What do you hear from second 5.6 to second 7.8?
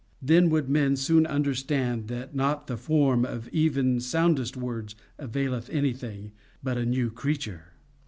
anything, but a new creature.